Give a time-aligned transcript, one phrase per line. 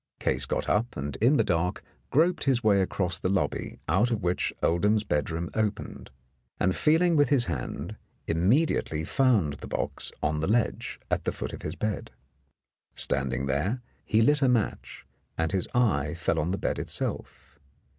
[0.19, 4.23] Case got up and in the dark groped his way across the lobby out of
[4.23, 6.09] which Oldham's bedroom opened,
[6.59, 11.53] and feeling with his hand, immediately found the box on the ledge at the foot
[11.53, 12.09] of his bed.
[12.95, 15.05] Standing there, he lit a match,
[15.37, 17.59] and his eye fell on the bed itself.